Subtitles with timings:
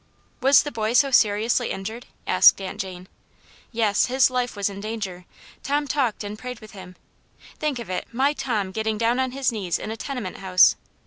[0.41, 3.07] "Was the boy so seriously injured?" asked Aunt Jane.
[3.71, 5.25] "Yes, his life was in danger.
[5.61, 6.95] Tom talked and prayed with him—
[7.59, 10.75] think of it, my Tom getting down on his knees in a tenement house!